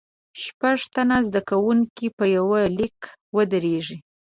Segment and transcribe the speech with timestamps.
[0.41, 3.97] شپږ تنه زده کوونکي په یوه لیکه ودریږئ.